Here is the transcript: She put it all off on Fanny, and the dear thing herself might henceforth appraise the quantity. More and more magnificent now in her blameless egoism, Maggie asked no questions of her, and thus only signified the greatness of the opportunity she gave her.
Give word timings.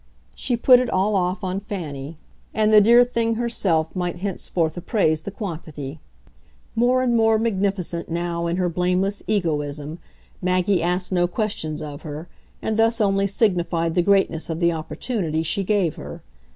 She 0.33 0.57
put 0.57 0.79
it 0.79 0.89
all 0.89 1.15
off 1.15 1.43
on 1.43 1.59
Fanny, 1.59 2.17
and 2.55 2.73
the 2.73 2.81
dear 2.81 3.03
thing 3.03 3.35
herself 3.35 3.95
might 3.95 4.15
henceforth 4.15 4.75
appraise 4.75 5.21
the 5.21 5.29
quantity. 5.29 5.99
More 6.75 7.03
and 7.03 7.15
more 7.15 7.37
magnificent 7.37 8.09
now 8.09 8.47
in 8.47 8.57
her 8.57 8.67
blameless 8.67 9.21
egoism, 9.27 9.99
Maggie 10.41 10.81
asked 10.81 11.11
no 11.11 11.27
questions 11.27 11.83
of 11.83 12.01
her, 12.01 12.27
and 12.63 12.77
thus 12.77 12.99
only 12.99 13.27
signified 13.27 13.93
the 13.93 14.01
greatness 14.01 14.49
of 14.49 14.59
the 14.59 14.71
opportunity 14.71 15.43
she 15.43 15.63
gave 15.63 15.97
her. 15.97 16.23